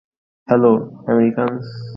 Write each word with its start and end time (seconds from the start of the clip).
Hello, 0.47 0.73
Americans. 1.07 1.65